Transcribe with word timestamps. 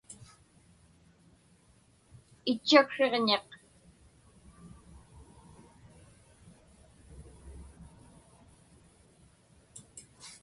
Itchaksriġñiq 2.51 3.47